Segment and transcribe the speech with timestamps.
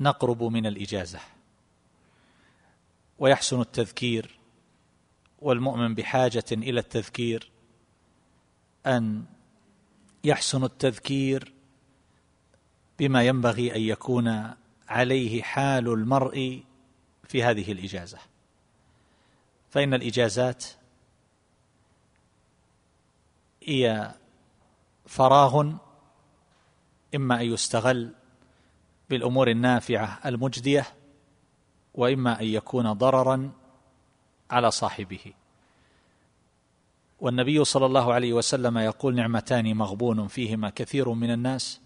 [0.00, 1.20] نقرب من الإجازة.
[3.18, 4.38] ويحسن التذكير
[5.38, 7.50] والمؤمن بحاجة إلى التذكير
[8.86, 9.24] أن
[10.24, 11.52] يحسن التذكير
[12.98, 14.54] بما ينبغي أن يكون
[14.88, 16.62] عليه حال المرء
[17.24, 18.18] في هذه الإجازة.
[19.70, 20.64] فإن الإجازات
[23.62, 24.14] هي
[25.06, 25.72] فراغ
[27.14, 28.14] إما أن يستغل
[29.10, 30.86] بالأمور النافعة المجدية
[31.94, 33.52] وإما أن يكون ضررا
[34.50, 35.32] على صاحبه.
[37.20, 41.80] والنبي صلى الله عليه وسلم يقول نعمتان مغبون فيهما كثير من الناس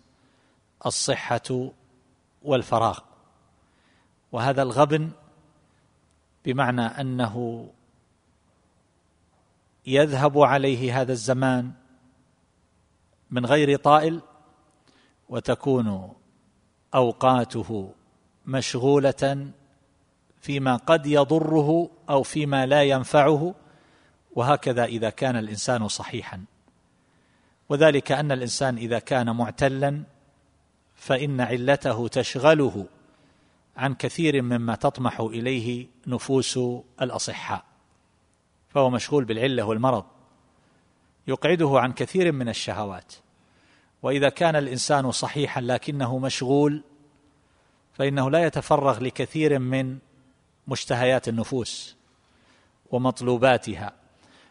[0.87, 1.71] الصحة
[2.43, 2.99] والفراغ.
[4.33, 5.11] وهذا الغبن
[6.45, 7.67] بمعنى أنه
[9.87, 11.73] يذهب عليه هذا الزمان
[13.31, 14.21] من غير طائل
[15.29, 16.15] وتكون
[16.95, 17.93] أوقاته
[18.47, 19.51] مشغولة
[20.41, 23.55] فيما قد يضره أو فيما لا ينفعه
[24.33, 26.45] وهكذا إذا كان الإنسان صحيحا.
[27.69, 30.03] وذلك أن الإنسان إذا كان معتلا
[30.95, 32.87] فإن علته تشغله
[33.77, 36.59] عن كثير مما تطمح إليه نفوس
[37.03, 37.65] الأصحاء.
[38.69, 40.05] فهو مشغول بالعلة والمرض
[41.27, 43.15] يقعده عن كثير من الشهوات.
[44.03, 46.85] وإذا كان الإنسان صحيحا لكنه مشغول
[47.93, 49.99] فإنه لا يتفرغ لكثير من
[50.69, 51.97] مشتهيات النفوس
[52.91, 53.93] ومطلوباتها.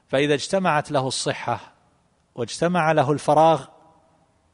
[0.07, 1.73] فإذا اجتمعت له الصحة
[2.35, 3.65] واجتمع له الفراغ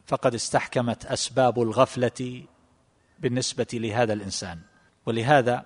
[0.05, 2.43] فقد استحكمت أسباب الغفلة
[3.19, 4.59] بالنسبة لهذا الإنسان.
[5.05, 5.65] ولهذا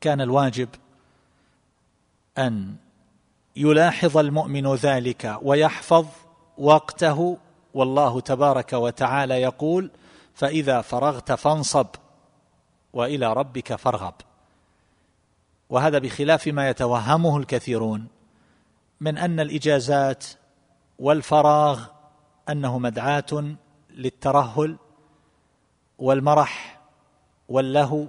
[0.00, 0.68] كان الواجب
[2.38, 2.76] أن
[3.56, 6.06] يلاحظ المؤمن ذلك ويحفظ
[6.58, 7.38] وقته
[7.74, 9.90] والله تبارك وتعالى يقول
[10.34, 11.86] فإذا فرغت فانصب
[12.92, 14.14] وإلى ربك فارغب.
[15.70, 18.06] وهذا بخلاف ما يتوهمه الكثيرون
[19.00, 20.24] من أن الإجازات
[20.98, 21.84] والفراغ
[22.48, 23.54] أنه مدعاة
[23.90, 24.76] للترهل
[25.98, 26.80] والمرح
[27.48, 28.06] واللهو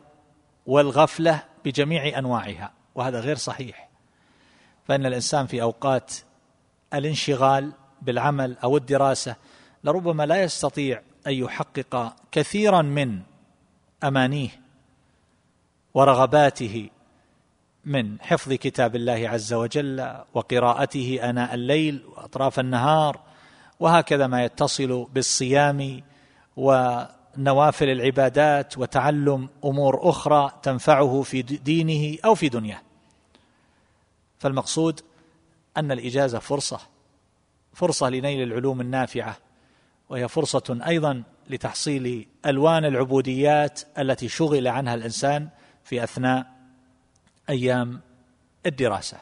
[0.66, 3.90] والغفلة بجميع أنواعها وهذا غير صحيح.
[4.88, 6.14] فإن الإنسان في أوقات
[6.94, 7.72] الانشغال
[8.06, 9.36] بالعمل أو الدراسة
[9.84, 13.20] لربما لا يستطيع أن يحقق كثيرا من
[14.04, 14.50] أمانيه
[15.94, 16.90] ورغباته
[17.86, 23.20] من حفظ كتاب الله عز وجل وقراءته آناء الليل وأطراف النهار
[23.80, 26.02] وهكذا ما يتصل بالصيام
[26.58, 32.82] ونوافل العبادات وتعلم أمور أخرى تنفعه في دينه أو في دنياه.
[34.40, 35.02] فالمقصود
[35.78, 36.80] أن الإجازة فرصة.
[37.74, 39.38] فرصة لنيل العلوم النافعة
[40.10, 45.50] وهي فرصة أيضا لتحصيل ألوان العبوديات التي شغل عنها الإنسان
[45.84, 46.54] في أثناء
[47.50, 48.02] أيام
[48.66, 49.18] الدراسة.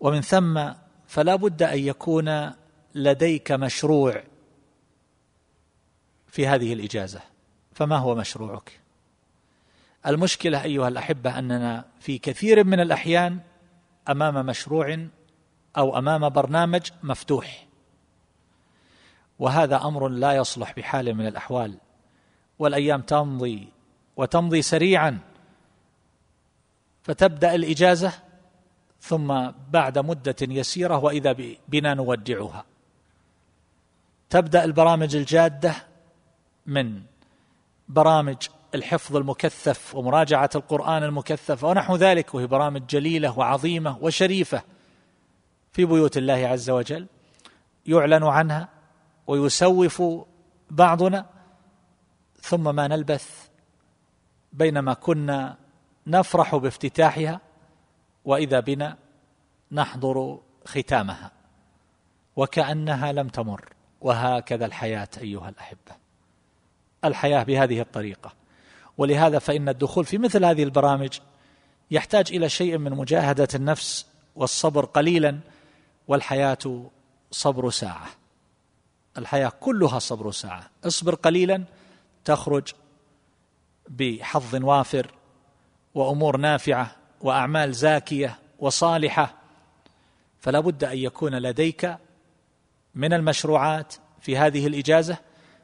[0.00, 0.70] ومن ثم
[1.06, 2.50] فلا بد أن يكون
[2.94, 4.22] لديك مشروع
[6.28, 7.20] في هذه الإجازة.
[7.72, 8.80] فما هو مشروعك؟
[10.06, 13.38] المشكلة أيها الأحبة أننا في كثير من الأحيان
[14.08, 15.06] أمام مشروع
[15.76, 17.66] أو أمام برنامج مفتوح.
[19.38, 21.74] وهذا أمر لا يصلح بحال من الأحوال.
[22.58, 23.68] والأيام تمضي
[24.16, 25.18] وتمضي سريعا.
[27.02, 28.12] فتبدأ الإجازة
[29.00, 31.36] ثم بعد مدة يسيرة وإذا
[31.68, 32.64] بنا نودعها.
[34.30, 35.74] تبدأ البرامج الجادة
[36.66, 37.02] من
[37.88, 38.36] برامج
[38.74, 42.34] الحفظ المكثف ومراجعة القرآن المكثف ونحو ذلك.
[42.34, 44.62] وهي برامج جليلة وعظيمة وشريفة.
[45.72, 47.06] في بيوت الله عز وجل
[47.86, 48.68] يعلن عنها
[49.26, 50.02] ويسوف
[50.70, 51.26] بعضنا
[52.40, 53.48] ثم ما نلبث
[54.52, 55.56] بينما كنا
[56.06, 57.40] نفرح بافتتاحها
[58.24, 58.96] وإذا بنا
[59.72, 61.30] نحضر ختامها.
[62.36, 63.64] وكأنها لم تمر.
[64.00, 65.96] وهكذا الحياة أيها الأحبة.
[67.04, 68.32] الحياة بهذه الطريقة.
[68.98, 71.18] ولهذا فإن الدخول في مثل هذه البرامج
[71.90, 74.06] يحتاج إلى شيء من مجاهدة النفس
[74.36, 75.40] والصبر قليلا
[76.10, 76.90] والحياة
[77.30, 78.06] صبر ساعة.
[79.18, 80.70] الحياة كلها صبر ساعة.
[80.84, 81.64] اصبر قليلا
[82.24, 82.72] تخرج
[83.88, 85.10] بحظ وافر
[85.94, 89.34] وأمور نافعة وأعمال زاكية وصالحة.
[90.40, 91.96] فلا بد أن يكون لديك
[92.94, 95.16] من المشروعات في هذه الإجازة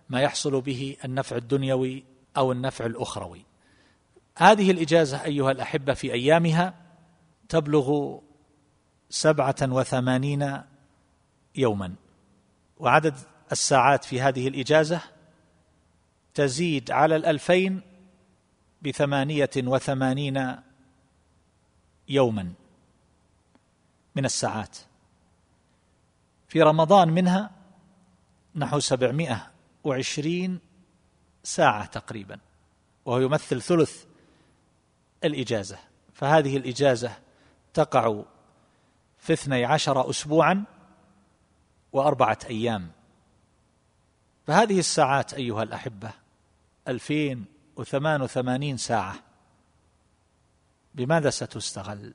[0.08, 2.04] ما يحصل به النفع الدنيوي
[2.36, 3.44] أو النفع الأخروي.
[4.36, 6.74] هذه الإجازة أيها الأحبة في أيامها
[7.48, 8.18] تبلغ
[9.10, 10.62] سبعة وثمانين
[11.54, 11.94] يوما.
[12.78, 13.14] وعدد
[13.52, 15.00] الساعات في هذه الإجازة
[16.34, 17.80] تزيد على الألفين
[18.82, 20.56] بثمانية وثمانين
[22.08, 22.52] يوما
[24.16, 24.76] من الساعات.
[26.48, 27.50] في رمضان منها
[28.54, 29.50] نحو سبعمائة
[29.84, 30.58] وعشرين
[31.42, 32.38] ساعة تقريبا
[33.04, 34.04] وهو يمثل ثلث
[35.24, 35.78] الإجازة.
[36.14, 37.16] فهذه الإجازة
[37.74, 38.22] تقع
[39.26, 40.64] في اثني عشر أسبوعا
[41.92, 42.90] وأربعة أيام.
[44.46, 46.10] فهذه الساعات أيها الأحبة
[46.88, 47.44] ألفين
[47.76, 49.14] وثمان وثمانين ساعة.
[50.94, 52.14] بماذا ستستغل؟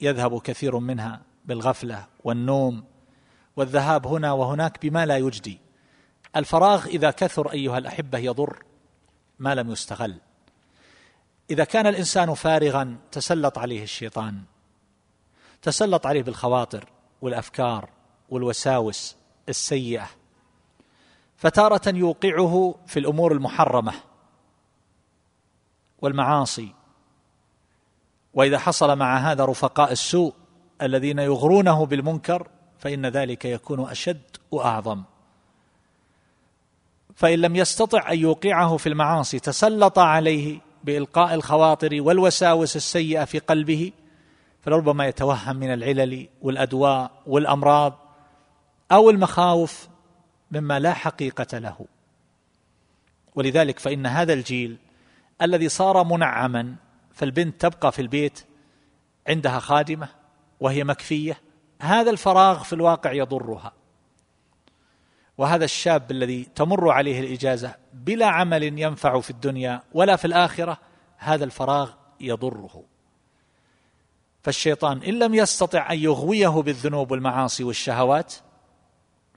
[0.00, 2.84] يذهب كثير منها بالغفلة والنوم
[3.56, 5.58] والذهاب هنا وهناك بما لا يجدي.
[6.36, 8.64] الفراغ إذا كثر أيها الأحبة يضر
[9.38, 10.20] ما لم يستغل.
[11.52, 14.42] إذا كان الإنسان فارغا تسلط عليه الشيطان.
[15.62, 16.84] تسلط عليه بالخواطر
[17.22, 17.88] والأفكار
[18.30, 19.16] والوساوس
[19.48, 20.08] السيئة.
[21.36, 23.92] فتارة يوقعه في الأمور المحرمة
[26.02, 26.74] والمعاصي.
[28.34, 30.34] وإذا حصل مع هذا رفقاء السوء
[30.82, 35.02] الذين يغرونه بالمنكر فإن ذلك يكون أشد وأعظم.
[37.14, 43.92] فإن لم يستطع أن يوقعه في المعاصي تسلط عليه بإلقاء الخواطر والوساوس السيئة في قلبه
[44.60, 47.98] فلربما يتوهم من العلل والأدواء والأمراض
[48.92, 49.88] أو المخاوف
[50.50, 51.86] مما لا حقيقة له.
[53.34, 54.76] ولذلك فإن هذا الجيل
[55.42, 56.74] الذي صار منعما
[57.12, 58.46] فالبنت تبقى في البيت
[59.28, 60.08] عندها خادمة
[60.60, 61.38] وهي مكفية
[61.80, 63.72] هذا الفراغ في الواقع يضرها.
[65.38, 70.78] وهذا الشاب الذي تمر عليه الإجازة بلا عمل ينفع في الدنيا ولا في الآخرة
[71.16, 71.90] هذا الفراغ
[72.20, 72.84] يضره.
[74.42, 78.34] فالشيطان إن لم يستطع أن يغويه بالذنوب والمعاصي والشهوات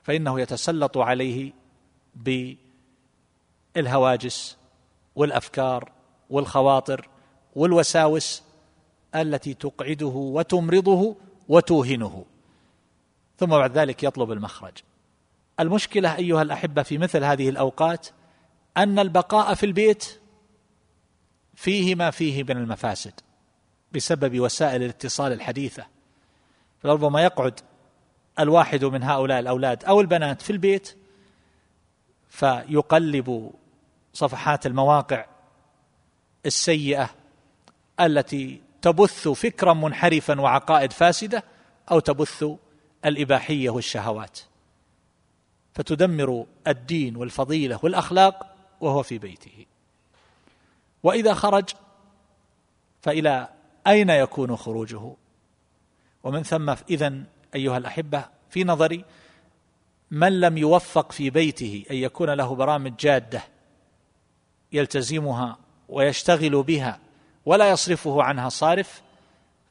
[0.02, 1.52] فإنه يتسلط عليه
[3.74, 4.56] بالهواجس
[5.16, 5.92] والأفكار
[6.30, 7.08] والخواطر
[7.56, 8.42] والوساوس
[9.14, 11.16] التي تقعده وتمرضه
[11.48, 12.24] وتوهنه.
[13.38, 14.72] ثم بعد ذلك يطلب المخرج.
[15.60, 18.08] المشكلة أيها الأحبة في مثل هذه الأوقات
[18.76, 20.20] أن البقاء في البيت
[21.54, 23.12] فيه ما فيه من المفاسد
[23.92, 25.86] بسبب وسائل الاتصال الحديثة.
[26.82, 27.60] فربما يقعد
[28.38, 30.96] الواحد من هؤلاء الأولاد أو البنات في البيت
[32.28, 33.52] فيقلب
[34.12, 35.26] صفحات المواقع
[36.46, 37.10] السيئة
[38.00, 41.44] التي تبث فكرا منحرفا وعقائد فاسدة
[41.90, 42.44] أو تبث
[43.04, 44.40] الإباحية والشهوات.
[45.76, 49.66] فتدمر الدين والفضيلة والأخلاق وهو في بيته.
[51.02, 51.64] وإذا خرج
[53.02, 53.48] فإلى
[53.86, 55.12] أين يكون خروجه؟
[56.24, 57.22] ومن ثم اذا
[57.54, 59.04] أيها الأحبة في نظري
[60.10, 63.42] من لم يوفق في بيته أن يكون له برامج جادة
[64.72, 67.00] يلتزمها ويشتغل بها
[67.46, 69.02] ولا يصرفه عنها صارف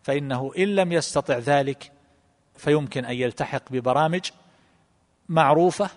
[0.03, 1.91] فإنه إن لم يستطع ذلك
[2.57, 4.29] فيمكن أن يلتحق ببرامج
[5.29, 5.89] معروفة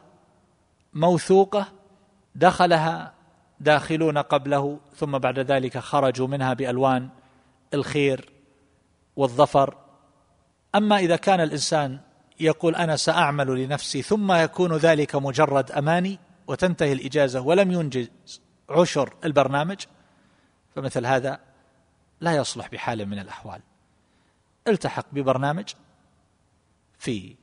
[0.94, 1.66] موثوقة
[2.34, 3.14] دخلها
[3.60, 7.08] داخلون قبله ثم بعد ذلك خرجوا منها بألوان
[7.74, 8.32] الخير
[9.16, 9.76] والظفر.
[10.74, 12.00] أما إذا كان الإنسان
[12.40, 18.10] يقول أنا سأعمل لنفسي ثم يكون ذلك مجرد أماني وتنتهي الإجازة ولم ينجز
[18.70, 19.84] عشر البرنامج
[20.74, 21.40] فمثل هذا
[22.20, 23.60] لا يصلح بحال من الأحوال.
[24.68, 25.68] التحق ببرنامج
[26.98, 27.36] في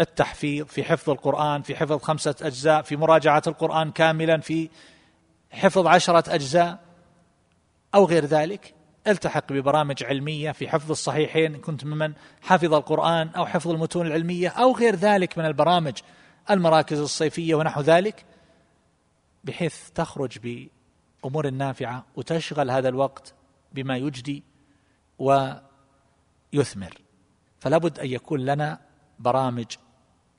[0.00, 4.70] التحفيظ في حفظ القرآن في حفظ خمسة أجزاء في مراجعة القرآن كاملا في
[5.50, 6.78] حفظ عشرة أجزاء
[7.94, 8.74] أو غير ذلك.
[9.06, 14.72] التحق ببرامج علمية في حفظ الصحيحين كنت ممن حفظ القرآن أو حفظ المتون العلمية أو
[14.72, 15.98] غير ذلك من البرامج
[16.50, 18.24] المراكز الصيفية ونحو ذلك
[19.44, 20.38] بحيث تخرج
[21.22, 23.34] بأمور نافعة وتشغل هذا الوقت
[23.72, 24.42] بما يجدي
[25.18, 26.94] ويثمر.
[27.60, 28.80] فلا بد أن يكون لنا
[29.18, 29.66] برامج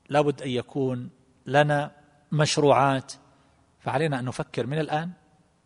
[0.10, 1.10] لا بد أن يكون
[1.46, 1.92] لنا
[2.32, 3.14] مشروعات
[3.80, 5.12] فعلينا أن نفكر من الآن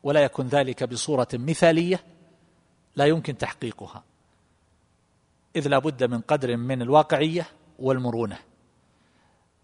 [0.03, 2.03] ولا يكون ذلك بصورة مثالية
[2.95, 4.03] لا يمكن تحقيقها.
[5.55, 7.47] إذ لا بد من قدر من الواقعية
[7.79, 8.39] والمرونة.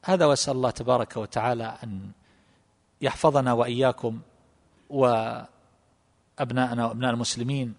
[0.05, 2.12] هذا وأسأل الله تبارك وتعالى أن
[3.01, 4.20] يحفظنا وإياكم
[4.89, 7.74] وأبناءنا وأبناء المسلمين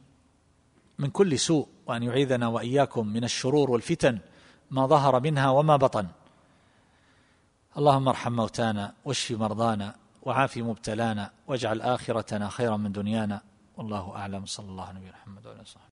[0.98, 4.18] من كل سوء وأن يعيذنا وإياكم من الشرور والفتن
[4.70, 6.06] ما ظهر منها وما بطن.
[7.78, 13.40] اللهم ارحم موتانا واشف مرضانا وعاف مبتلانا واجعل آخرتنا خيرا من دنيانا
[13.76, 14.46] والله أعلم.
[14.46, 15.84] صلى الله عليه وسلم وعلى صحبه